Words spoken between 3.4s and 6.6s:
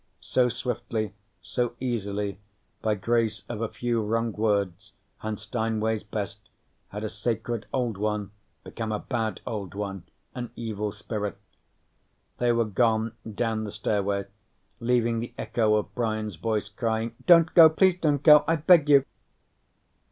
of a few wrong words and Steinway's best,